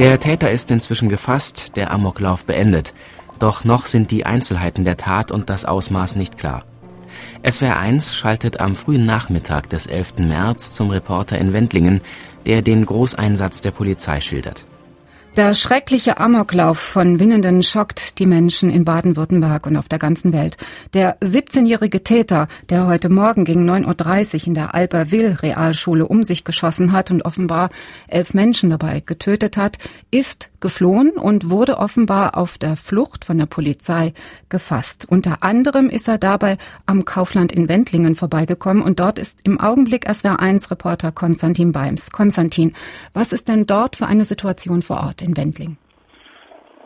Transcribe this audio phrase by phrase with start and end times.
[0.00, 2.94] Der Täter ist inzwischen gefasst, der Amoklauf beendet.
[3.38, 6.64] Doch noch sind die Einzelheiten der Tat und das Ausmaß nicht klar.
[7.46, 10.20] SWR 1 schaltet am frühen Nachmittag des 11.
[10.20, 12.00] März zum Reporter in Wendlingen,
[12.46, 14.64] der den Großeinsatz der Polizei schildert.
[15.36, 20.56] Der schreckliche Amoklauf von Winnenden schockt die Menschen in Baden-Württemberg und auf der ganzen Welt.
[20.92, 26.90] Der 17-jährige Täter, der heute Morgen gegen 9.30 Uhr in der Albertville-Realschule um sich geschossen
[26.90, 27.70] hat und offenbar
[28.08, 29.78] elf Menschen dabei getötet hat,
[30.10, 34.08] ist geflohen und wurde offenbar auf der Flucht von der Polizei
[34.48, 35.06] gefasst.
[35.08, 40.10] Unter anderem ist er dabei am Kaufland in Wendlingen vorbeigekommen und dort ist im Augenblick
[40.10, 42.10] SWR1-Reporter Konstantin Beims.
[42.10, 42.74] Konstantin,
[43.14, 45.19] was ist denn dort für eine Situation vor Ort?
[45.22, 45.76] In Wendling?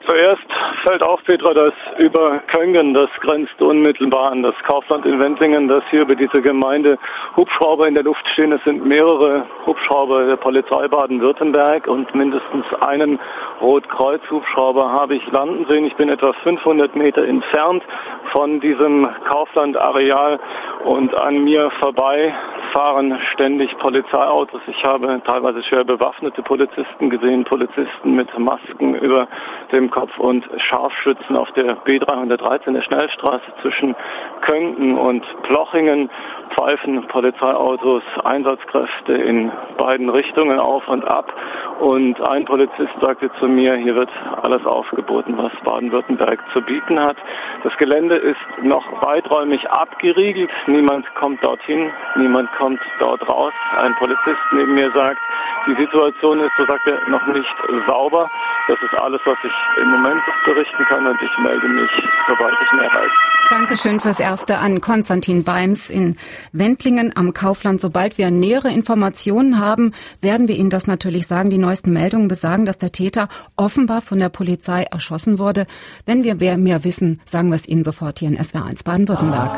[0.06, 0.44] Zuerst
[0.82, 5.82] fällt auf, Petra, dass über Köngen, das grenzt unmittelbar an das Kaufland in Wendlingen, dass
[5.90, 6.98] hier über diese Gemeinde
[7.36, 8.52] Hubschrauber in der Luft stehen.
[8.52, 13.18] Es sind mehrere Hubschrauber der Polizei Baden-Württemberg und mindestens einen
[13.62, 15.86] Rotkreuz-Hubschrauber habe ich landen sehen.
[15.86, 17.82] Ich bin etwa 500 Meter entfernt
[18.30, 20.38] von diesem Kaufland-Areal
[20.84, 22.34] und an mir vorbei
[22.74, 24.60] fahren ständig Polizeiautos.
[24.66, 29.28] Ich habe teilweise schwer bewaffnete Polizisten gesehen, Polizisten mit Masken über
[29.70, 33.94] dem Kopf und Scharfschützen auf der B313 der Schnellstraße zwischen
[34.40, 36.10] Könken und Plochingen
[36.50, 41.32] pfeifen Polizeiautos, Einsatzkräfte in beiden Richtungen auf und ab.
[41.80, 44.10] Und ein Polizist sagte zu mir, hier wird
[44.42, 47.16] alles aufgeboten, was Baden-Württemberg zu bieten hat.
[47.62, 50.50] Das Gelände ist noch weiträumig abgeriegelt.
[50.66, 53.52] Niemand kommt dorthin, niemand kommt dort raus.
[53.76, 55.20] Ein Polizist neben mir sagt,
[55.66, 57.54] die Situation ist, so sagt er, noch nicht
[57.86, 58.30] sauber.
[58.68, 61.90] Das ist alles, was ich im Moment berichten kann und ich melde mich,
[62.26, 63.10] sobald ich mehr weiß.
[63.50, 66.16] Dankeschön fürs Erste an Konstantin Beims in
[66.52, 67.82] Wendlingen am Kaufland.
[67.82, 69.92] Sobald wir nähere Informationen haben,
[70.22, 71.50] werden wir Ihnen das natürlich sagen.
[71.50, 75.66] Die neuesten Meldungen besagen, dass der Täter offenbar von der Polizei erschossen wurde.
[76.06, 79.50] Wenn wir mehr wissen, sagen wir es Ihnen sofort hier in SWR1 Baden-Württemberg.